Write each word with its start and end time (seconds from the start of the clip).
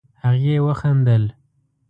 هغې 0.23 0.55
وخندل. 0.65 1.23